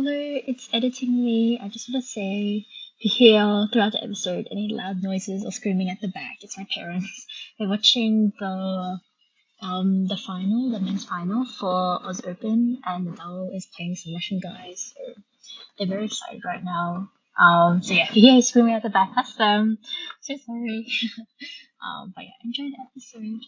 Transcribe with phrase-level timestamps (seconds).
[0.00, 1.58] Hello, it's editing me.
[1.60, 2.64] I just want to say
[3.00, 6.56] if you hear throughout the episode any loud noises or screaming at the back, it's
[6.56, 7.26] my parents.
[7.58, 9.00] They're watching the
[9.60, 14.38] um the final, the men's final for Oz Open, and Nadal is playing some Russian
[14.38, 14.94] guys.
[14.94, 15.20] So
[15.76, 17.10] they're very excited right now.
[17.36, 19.78] Um, so yeah, if you hear screaming at the back, that's them.
[20.20, 20.86] So sorry.
[21.84, 23.40] um, but yeah, enjoy the episode.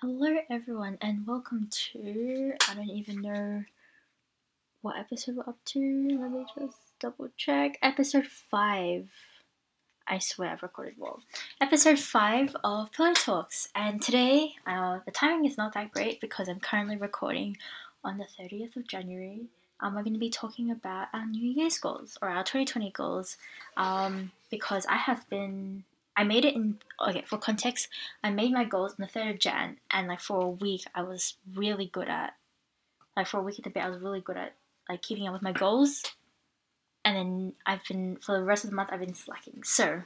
[0.00, 3.64] Hello, everyone, and welcome to I don't even know
[4.82, 6.18] what episode we're up to.
[6.20, 7.78] Let me just double check.
[7.82, 9.08] Episode 5.
[10.08, 11.20] I swear I've recorded well.
[11.60, 13.68] Episode 5 of Pillow Talks.
[13.76, 17.56] And today, uh, the timing is not that great because I'm currently recording
[18.02, 19.46] on the 30th of January.
[19.78, 23.36] Um, we're going to be talking about our New Year's goals or our 2020 goals
[23.76, 25.84] um, because I have been.
[26.16, 26.78] I made it in.
[27.08, 27.88] Okay, for context,
[28.22, 31.02] I made my goals on the 3rd of Jan, and like for a week, I
[31.02, 32.34] was really good at.
[33.16, 34.54] Like for a week at the bit, I was really good at
[34.88, 36.02] like keeping up with my goals.
[37.04, 39.62] And then I've been for the rest of the month I've been slacking.
[39.64, 40.02] So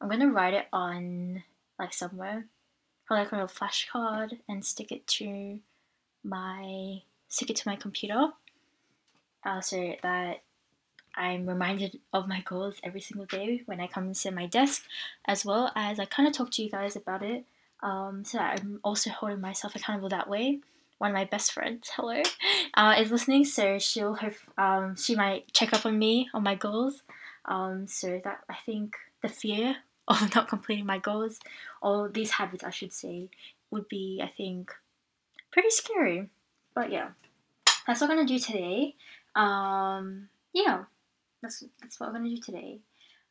[0.00, 1.42] I'm gonna write it on
[1.78, 2.46] like somewhere,
[3.06, 5.60] probably like on a flashcard and stick it to
[6.24, 8.28] my stick it to my computer,
[9.44, 10.42] uh, so that
[11.14, 14.84] I'm reminded of my goals every single day when I come to my desk,
[15.26, 17.44] as well as I kind of talk to you guys about it.
[17.82, 20.60] Um, so I'm also holding myself accountable that way
[20.98, 22.22] one of my best friends, hello,
[22.74, 23.44] uh, is listening.
[23.44, 27.02] So she'll have um, she might check up on me on my goals.
[27.44, 29.76] Um, so that I think the fear
[30.08, 31.40] of not completing my goals,
[31.80, 33.28] or these habits, I should say,
[33.70, 34.72] would be I think
[35.50, 36.28] pretty scary.
[36.74, 37.10] But yeah,
[37.86, 38.94] that's what I'm gonna do today.
[39.34, 40.84] Um, yeah,
[41.42, 42.80] that's that's what I'm gonna do today.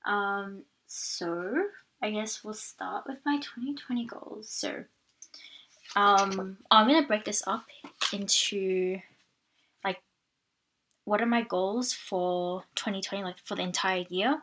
[0.05, 1.53] Um, so
[2.01, 4.49] I guess we'll start with my 2020 goals.
[4.49, 4.85] So
[5.95, 7.65] um, I'm gonna break this up
[8.13, 8.99] into
[9.83, 10.01] like
[11.05, 14.41] what are my goals for 2020, like for the entire year,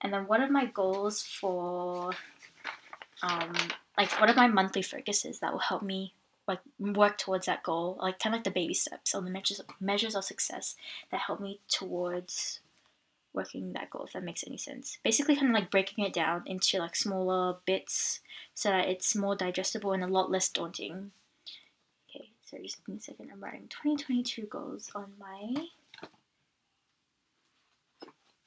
[0.00, 2.12] and then what are my goals for
[3.22, 3.52] um,
[3.96, 6.14] like what are my monthly focuses that will help me
[6.46, 9.60] like work towards that goal, like kind of like the baby steps or the measures
[9.80, 10.76] measures of success
[11.10, 12.60] that help me towards
[13.38, 14.98] working that goal if that makes any sense.
[15.02, 18.20] Basically kind of like breaking it down into like smaller bits
[18.54, 21.12] so that it's more digestible and a lot less daunting.
[22.10, 23.30] Okay so just give me a second.
[23.32, 25.66] I'm writing 2022 goals on my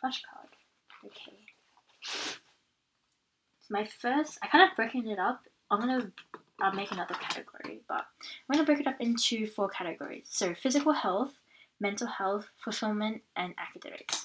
[0.04, 0.52] flashcard
[1.06, 1.38] okay.
[3.62, 5.42] So my first i kind of broken it up.
[5.70, 6.12] I'm gonna
[6.62, 10.28] I'll make another category, but I'm going to break it up into four categories.
[10.30, 11.34] So, physical health,
[11.80, 14.21] mental health, fulfillment, and academics.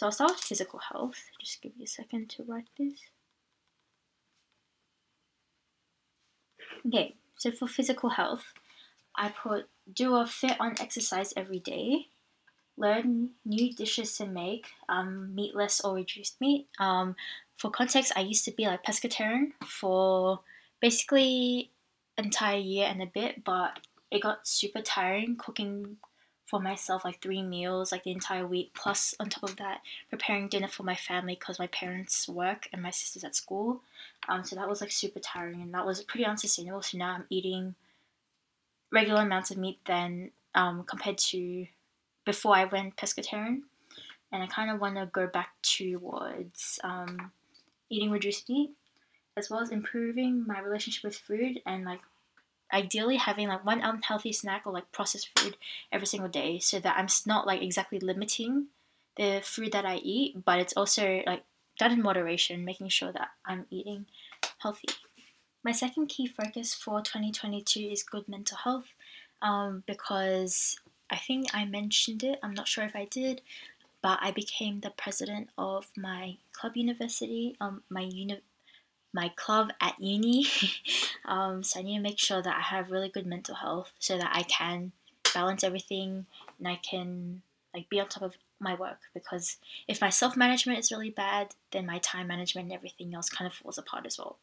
[0.00, 1.28] So I'll start with physical health.
[1.38, 3.00] Just give you a second to write this.
[6.86, 8.54] Okay, so for physical health,
[9.14, 12.06] I put do a fit on exercise every day,
[12.78, 16.66] learn new dishes to make, um, meatless or reduced meat.
[16.78, 17.14] Um,
[17.58, 20.40] for context, I used to be like pescatarian for
[20.80, 21.72] basically
[22.16, 25.98] entire year and a bit, but it got super tiring cooking
[26.50, 30.48] for myself like three meals like the entire week plus on top of that preparing
[30.48, 33.80] dinner for my family because my parents work and my sister's at school.
[34.28, 36.82] Um, so that was like super tiring and that was pretty unsustainable.
[36.82, 37.76] So now i'm eating
[38.90, 41.68] regular amounts of meat then um, compared to
[42.24, 43.62] before i went pescatarian.
[44.32, 47.30] And i kind of want to go back towards um,
[47.88, 48.72] eating reduced meat
[49.36, 52.00] as well as improving my relationship with food and like
[52.72, 55.56] ideally having like one unhealthy snack or like processed food
[55.92, 58.66] every single day so that I'm not like exactly limiting
[59.16, 61.44] the food that I eat, but it's also like
[61.78, 64.06] done in moderation, making sure that I'm eating
[64.58, 64.88] healthy.
[65.62, 68.86] My second key focus for 2022 is good mental health
[69.42, 70.78] um, because
[71.10, 73.42] I think I mentioned it, I'm not sure if I did,
[74.02, 78.40] but I became the president of my club university, um, my uni-
[79.12, 80.46] my club at uni.
[81.24, 84.16] um, so I need to make sure that I have really good mental health so
[84.16, 84.92] that I can
[85.34, 86.26] balance everything
[86.58, 87.42] and I can
[87.74, 89.56] like be on top of my work because
[89.88, 93.50] if my self management is really bad, then my time management and everything else kind
[93.50, 94.36] of falls apart as well.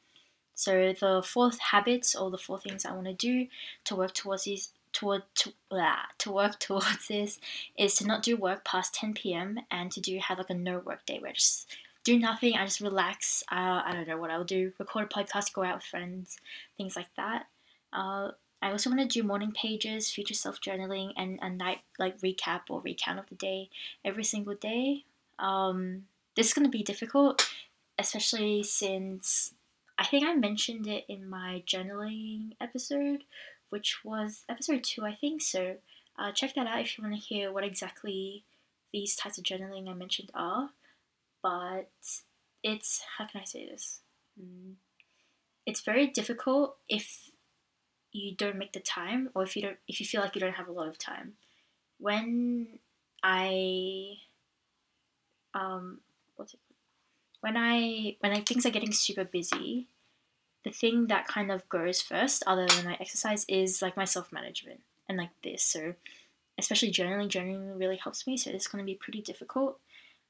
[0.56, 3.48] So the fourth habits or the four things I want to do
[3.86, 7.40] to work towards these toward to, blah, to work towards this
[7.78, 9.60] is to not do work past 10 p.m.
[9.70, 11.68] and to do have like a no work day where just
[12.08, 12.54] do nothing.
[12.56, 13.44] I just relax.
[13.52, 14.72] Uh, I don't know what I'll do.
[14.80, 16.38] Record a podcast, go out with friends,
[16.78, 17.42] things like that.
[17.92, 18.32] Uh,
[18.62, 22.62] I also want to do morning pages, future self journaling, and a night like recap
[22.70, 23.70] or recount of the day
[24.04, 25.04] every single day.
[25.40, 27.36] Um, this is going to be difficult,
[28.00, 29.54] especially since
[29.98, 33.24] I think I mentioned it in my journaling episode,
[33.70, 35.42] which was episode two, I think.
[35.42, 35.62] So
[36.20, 38.44] Uh, check that out if you want to hear what exactly
[38.92, 40.72] these types of journaling I mentioned are.
[41.42, 41.90] But
[42.64, 44.02] it's how can I say this?
[44.40, 44.74] Mm.
[45.66, 47.30] It's very difficult if
[48.12, 50.56] you don't make the time, or if you don't, if you feel like you don't
[50.56, 51.34] have a lot of time.
[52.00, 52.80] When
[53.24, 54.14] I,
[55.54, 56.00] um,
[56.36, 56.60] what's it?
[57.42, 59.88] When I when I things are getting super busy,
[60.64, 64.32] the thing that kind of goes first, other than my exercise, is like my self
[64.32, 65.64] management and like this.
[65.64, 65.94] So,
[66.58, 68.38] especially journaling, journaling really helps me.
[68.38, 69.80] So it's going to be pretty difficult.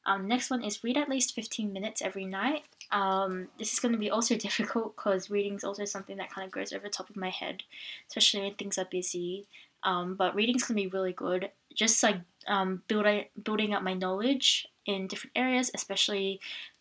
[0.07, 2.63] Um, next one is read at least 15 minutes every night.
[2.91, 6.47] Um, this is going to be also difficult because reading is also something that kind
[6.47, 7.63] of goes over the top of my head,
[8.07, 9.47] especially when things are busy.
[9.83, 11.51] Um, but reading's going to be really good.
[11.75, 12.17] Just like
[12.47, 16.39] um, building building up my knowledge in different areas, especially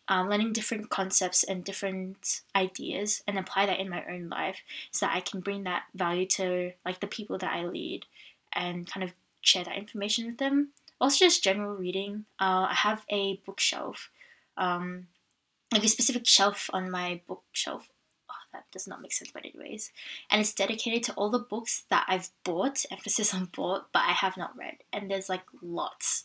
[0.08, 4.58] um, learning different concepts and different ideas and apply that in my own life
[4.92, 8.06] so that I can bring that value to like the people that I lead
[8.54, 10.70] and kind of share that information with them.
[11.00, 12.24] Also, just general reading.
[12.40, 14.10] Uh, I have a bookshelf,
[14.56, 15.08] um,
[15.72, 17.88] like a specific shelf on my bookshelf.
[18.30, 19.92] Oh, that does not make sense, but anyways,
[20.30, 22.84] and it's dedicated to all the books that I've bought.
[22.90, 26.24] Emphasis on bought, but I have not read, and there's like lots.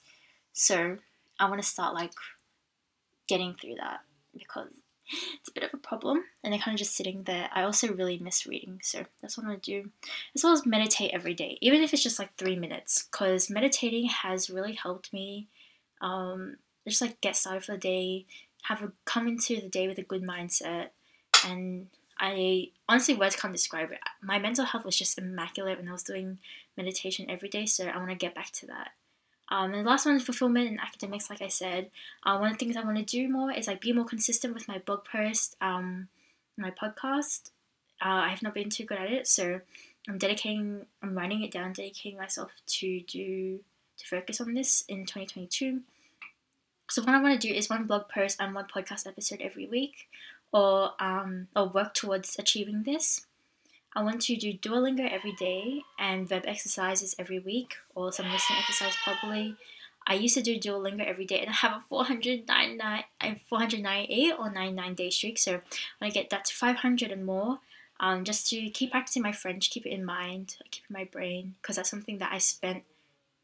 [0.53, 0.97] So
[1.39, 2.13] I want to start like
[3.27, 4.01] getting through that
[4.33, 4.71] because
[5.39, 7.49] it's a bit of a problem and they're kind of just sitting there.
[7.53, 9.89] I also really miss reading, so that's what I'm gonna do.
[10.35, 14.07] As well as meditate every day, even if it's just like three minutes, because meditating
[14.07, 15.47] has really helped me
[16.01, 18.25] um, just like get started for the day,
[18.63, 20.89] have a come into the day with a good mindset,
[21.45, 21.87] and
[22.19, 23.99] I honestly words can't describe it.
[24.21, 26.39] My mental health was just immaculate when I was doing
[26.77, 28.91] meditation every day, so I want to get back to that.
[29.51, 31.91] Um, and the last one is fulfillment and academics, like I said.
[32.25, 34.53] Uh, one of the things I want to do more is like be more consistent
[34.53, 36.07] with my blog post, um,
[36.57, 37.51] my podcast.
[38.03, 39.59] Uh, I have not been too good at it, so
[40.07, 43.59] I'm dedicating, I'm writing it down, dedicating myself to do
[43.97, 45.81] to focus on this in 2022.
[46.89, 49.67] So what I want to do is one blog post and one podcast episode every
[49.67, 50.07] week,
[50.53, 53.27] or um, or work towards achieving this.
[53.93, 58.59] I want to do Duolingo every day and verb exercises every week or some listening
[58.59, 59.57] exercise probably.
[60.07, 63.03] I used to do Duolingo every day and I have a 499,
[63.49, 65.37] 498 or 99 day streak.
[65.37, 65.61] So I
[65.99, 67.59] when I get that to 500 and more,
[67.99, 71.03] um, just to keep practicing my French, keep it in mind, keep it in my
[71.03, 72.83] brain, because that's something that I spent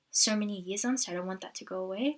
[0.09, 2.17] so many years on, so I don't want that to go away.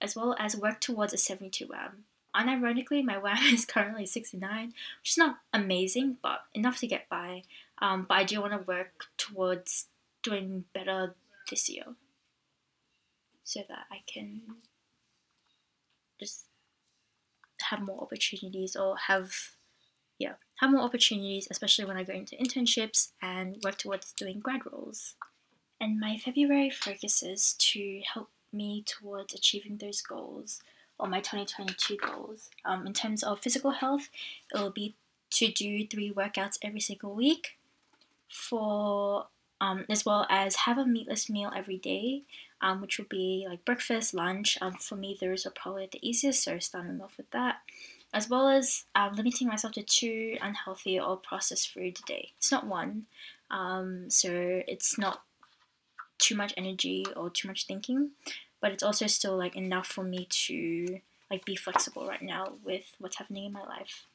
[0.00, 2.04] As well as work towards a 72 WAM.
[2.36, 4.68] Unironically, my WAM is currently 69,
[5.00, 7.42] which is not amazing, but enough to get by.
[7.78, 9.86] Um, but I do want to work towards
[10.22, 11.14] doing better
[11.50, 11.84] this year.
[13.44, 14.40] So that I can
[16.18, 16.46] just
[17.70, 19.32] have more opportunities or have
[20.18, 24.62] yeah have more opportunities especially when I go into internships and work towards doing grad
[24.70, 25.14] roles.
[25.80, 30.60] And my February focuses to help me towards achieving those goals
[30.98, 34.08] or my 2022 goals um, in terms of physical health
[34.54, 34.94] it will be
[35.30, 37.56] to do three workouts every single week
[38.28, 39.26] for
[39.60, 42.22] um, as well as have a meatless meal every day,
[42.60, 44.58] um, which will be like breakfast, lunch.
[44.60, 47.56] Um, for me, those are probably the easiest, so starting off with that,
[48.12, 52.32] as well as um, limiting myself to two unhealthy or processed food a day.
[52.36, 53.06] It's not one,
[53.50, 54.30] um, so
[54.68, 55.22] it's not
[56.18, 58.10] too much energy or too much thinking,
[58.66, 62.96] but it's also still like enough for me to like be flexible right now with
[62.98, 64.06] what's happening in my life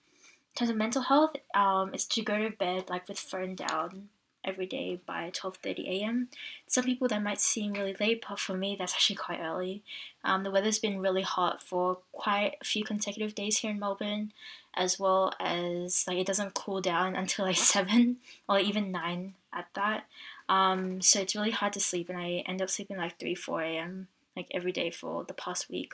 [0.53, 4.10] in terms of mental health, um, it's to go to bed like with phone down
[4.43, 6.27] every day by 12:30 a.m.
[6.67, 9.81] Some people that might seem really late, but for me that's actually quite early.
[10.25, 14.34] Um, the weather's been really hot for quite a few consecutive days here in Melbourne,
[14.74, 18.17] as well as like it doesn't cool down until like seven
[18.50, 20.05] or even nine at that.
[20.50, 23.62] Um, so it's really hard to sleep, and I end up sleeping like 3 4
[23.62, 24.08] a.m.
[24.41, 25.93] like every day for the past week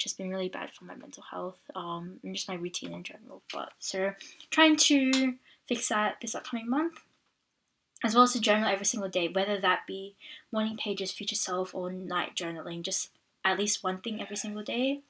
[0.00, 3.02] which has been really bad for my mental health um, and just my routine in
[3.02, 3.42] general.
[3.52, 4.12] But so
[4.50, 5.34] trying to
[5.68, 7.00] fix that this upcoming month,
[8.02, 10.14] as well as to journal every single day, whether that be
[10.50, 13.10] morning pages, future self, or night journaling, just
[13.44, 15.00] at least one thing every single day.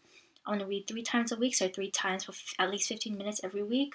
[0.44, 2.88] I want to read three times a week, so three times for f- at least
[2.88, 3.94] 15 minutes every week.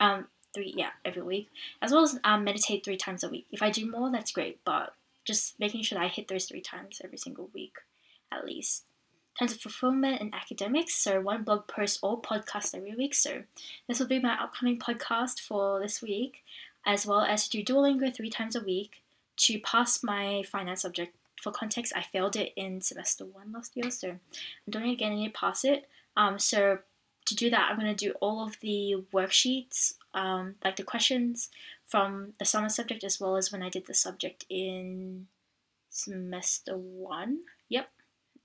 [0.00, 1.50] Um, three, yeah, every week.
[1.82, 3.46] As well as um, meditate three times a week.
[3.52, 4.94] If I do more, that's great, but
[5.26, 7.74] just making sure that I hit those three times every single week,
[8.36, 8.84] at least
[9.38, 10.94] terms of fulfillment and academics.
[10.94, 13.14] So one blog post or podcast every week.
[13.14, 13.42] So
[13.88, 16.42] this will be my upcoming podcast for this week,
[16.84, 19.02] as well as to do Duolingo three times a week
[19.38, 21.14] to pass my finance subject.
[21.42, 25.12] For context, I failed it in semester one last year, so I'm doing it again
[25.12, 25.86] and need to pass it.
[26.16, 26.78] Um, so
[27.26, 31.50] to do that, I'm going to do all of the worksheets, um, like the questions
[31.86, 35.26] from the summer subject, as well as when I did the subject in
[35.90, 37.40] semester one.
[37.68, 37.90] Yep,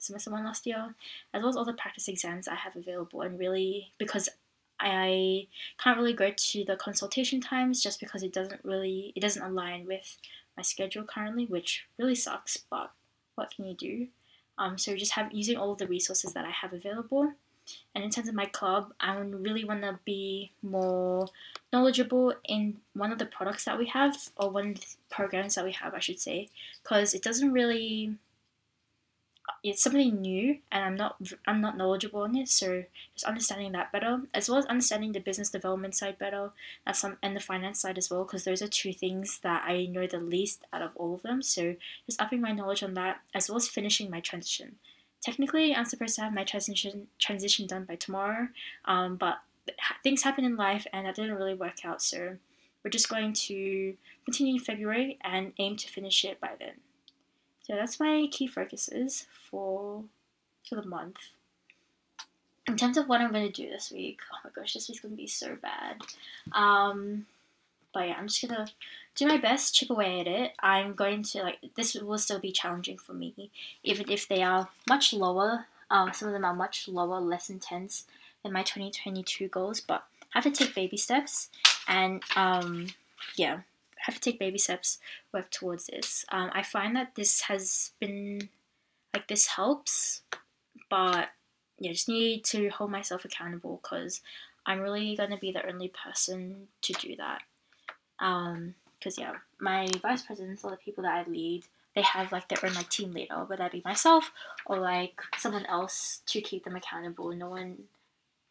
[0.01, 0.95] semester one last year,
[1.33, 3.21] as well as all the practice exams I have available.
[3.21, 4.29] And really, because
[4.79, 9.43] I can't really go to the consultation times just because it doesn't really it doesn't
[9.43, 10.17] align with
[10.57, 12.57] my schedule currently, which really sucks.
[12.69, 12.91] But
[13.35, 14.07] what can you do?
[14.57, 17.33] Um, so just have using all the resources that I have available.
[17.93, 21.27] And in terms of my club, I really want to be more
[21.71, 25.65] knowledgeable in one of the products that we have, or one of the programs that
[25.65, 26.49] we have, I should say,
[26.83, 28.15] because it doesn't really
[29.63, 31.17] it's something new and I'm not
[31.47, 32.83] I'm not knowledgeable in it so
[33.13, 36.51] just understanding that better as well as understanding the business development side better
[36.85, 39.85] that's some and the finance side as well because those are two things that I
[39.85, 43.21] know the least out of all of them so just upping my knowledge on that
[43.33, 44.77] as well as finishing my transition.
[45.21, 48.47] Technically I'm supposed to have my transition transition done by tomorrow
[48.85, 49.39] um, but
[50.03, 52.37] things happen in life and that didn't really work out so
[52.83, 53.95] we're just going to
[54.25, 56.73] continue in February and aim to finish it by then
[57.71, 60.03] so that's my key focuses for
[60.67, 61.15] for the month.
[62.67, 64.99] In terms of what I'm going to do this week, oh my gosh, this week's
[64.99, 66.01] going to be so bad.
[66.51, 67.27] Um,
[67.93, 68.67] but yeah, I'm just to
[69.15, 70.51] do my best, chip away at it.
[70.59, 73.49] I'm going to, like, this will still be challenging for me,
[73.83, 75.65] even if they are much lower.
[75.89, 78.05] Um, some of them are much lower, less intense
[78.43, 80.03] than my 2022 goals, but
[80.35, 81.49] I have to take baby steps.
[81.87, 82.87] And um,
[83.37, 83.61] yeah,
[84.05, 84.99] have to take baby steps
[85.33, 86.25] work towards this.
[86.31, 88.49] Um, I find that this has been
[89.13, 90.21] like this helps,
[90.89, 91.29] but
[91.79, 94.21] yeah, just need to hold myself accountable because
[94.65, 97.41] I'm really gonna be the only person to do that.
[98.19, 101.63] Um, because yeah, my vice presidents or the people that I lead,
[101.95, 104.31] they have like their own like team leader, whether that be myself
[104.65, 107.31] or like someone else to keep them accountable.
[107.31, 107.85] No one,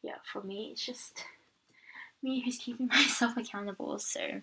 [0.03, 1.25] yeah, for me it's just
[2.23, 3.99] me who's keeping myself accountable.
[4.01, 4.41] So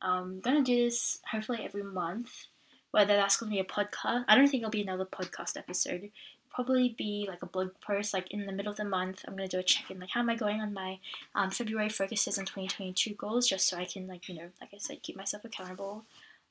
[0.00, 2.46] I'm gonna do this hopefully every month.
[2.90, 6.10] Whether that's gonna be a podcast, I don't think it'll be another podcast episode.
[6.50, 9.24] Probably be like a blog post, like in the middle of the month.
[9.26, 10.98] I'm gonna do a check in, like how am I going on my
[11.34, 14.78] um, February focuses and 2022 goals, just so I can like you know, like I
[14.78, 16.04] said, keep myself accountable.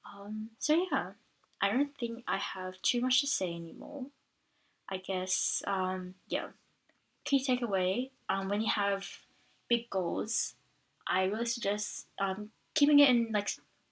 [0.05, 1.11] Um, so yeah,
[1.61, 4.05] I don't think I have too much to say anymore.
[4.89, 6.47] I guess um, yeah.
[7.25, 9.05] Key takeaway: um, when you have
[9.67, 10.55] big goals,
[11.05, 13.49] I really suggest um, keeping it in like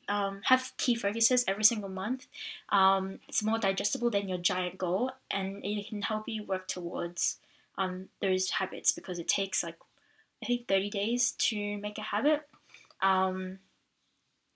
[0.07, 2.27] um, have key focuses every single month.
[2.69, 7.39] Um, it's more digestible than your giant goal, and it can help you work towards
[7.77, 9.77] um, those habits because it takes like
[10.43, 12.47] I think thirty days to make a habit.
[13.01, 13.59] Um,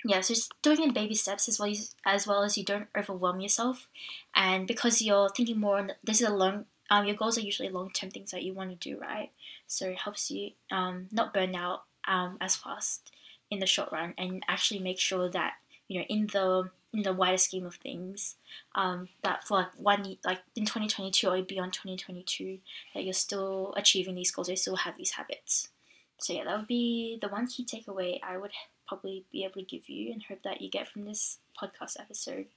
[0.06, 2.64] yeah, so just doing it in baby steps as well as, as well as you
[2.64, 3.88] don't overwhelm yourself,
[4.36, 5.80] and because you're thinking more.
[5.80, 6.66] On, this is a long.
[6.92, 9.32] Um, your goals are usually long term things that you want to do, right?
[9.68, 13.12] So it helps you um, not burn out as fast
[13.51, 15.53] in the short run and actually make sure that
[15.88, 18.36] you know in the in the wider scheme of things
[18.75, 22.60] um, that for like one like in 2022 or beyond 2022
[22.94, 25.70] that you're still achieving these goals you still have these habits.
[26.18, 28.51] So yeah that would be the one key takeaway i would
[28.88, 32.48] probably be able to give you and hope that you get from this podcast episode.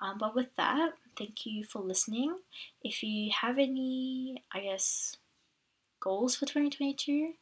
[0.00, 2.36] Um, but with that thank you for listening.
[2.82, 5.16] If you have any i guess
[6.00, 7.32] goals for 2022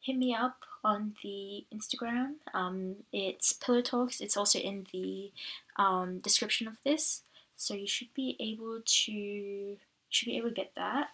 [0.00, 2.34] hit me up on the Instagram.
[2.54, 4.20] Um, it's Pillow Talks.
[4.20, 5.32] It's also in the
[5.76, 7.22] um, description of this,
[7.56, 9.76] so you should be able to
[10.10, 11.08] should be able to get that.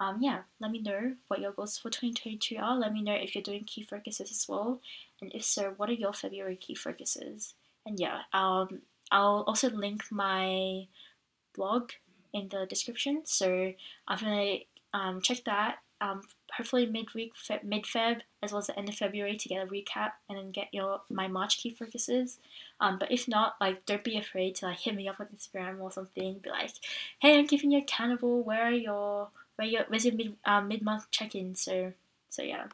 [0.00, 2.76] Um, yeah, let me know what your goals for 2022 are.
[2.76, 4.80] Let me know if you're doing key focuses as well,
[5.20, 7.54] and if so, what are your February key focuses?
[7.86, 10.86] And yeah, um, I'll also link my
[11.54, 11.90] blog
[12.32, 13.72] in the description, so
[14.08, 14.56] I'm gonna
[14.94, 16.22] um, check that um,
[16.56, 19.70] hopefully midweek, fe- mid Feb, as well as the end of February to get a
[19.70, 22.38] recap and then get your my March key focuses.
[22.80, 25.80] Um, but if not, like don't be afraid to like hit me up on Instagram
[25.80, 26.40] or something.
[26.42, 26.72] Be like,
[27.20, 28.42] hey, I'm keeping you a accountable.
[28.42, 31.54] Where are your where your where's your mid um, mid month check in?
[31.54, 31.92] So
[32.30, 32.66] so yeah,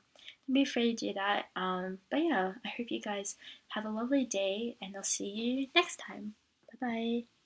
[0.46, 1.46] don't be afraid to do that.
[1.54, 3.36] Um, but yeah, I hope you guys
[3.68, 6.34] have a lovely day and I'll see you next time.
[6.80, 7.37] Bye bye.